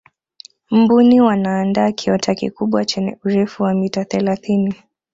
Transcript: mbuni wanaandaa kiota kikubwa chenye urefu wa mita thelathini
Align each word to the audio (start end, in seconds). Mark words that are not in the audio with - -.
mbuni 0.71 1.21
wanaandaa 1.21 1.91
kiota 1.91 2.35
kikubwa 2.35 2.85
chenye 2.85 3.17
urefu 3.23 3.63
wa 3.63 3.73
mita 3.73 4.05
thelathini 4.05 4.73